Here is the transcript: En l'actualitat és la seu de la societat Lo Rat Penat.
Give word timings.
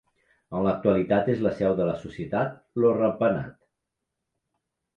En 0.59 0.63
l'actualitat 0.67 1.29
és 1.33 1.43
la 1.49 1.51
seu 1.59 1.75
de 1.81 1.87
la 1.91 1.93
societat 2.07 2.57
Lo 2.85 2.97
Rat 2.99 3.17
Penat. 3.23 3.55